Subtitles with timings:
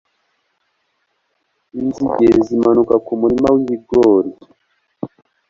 [1.79, 4.31] Inzige zimanuka kumurima wibigori.